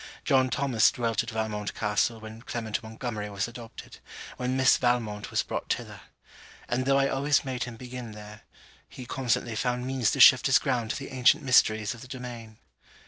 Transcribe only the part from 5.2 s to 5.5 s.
was